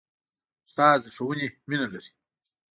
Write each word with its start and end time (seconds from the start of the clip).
استاد 0.67 0.97
د 1.03 1.05
ښوونې 1.15 1.47
مینه 1.69 1.87
لري. 1.93 2.11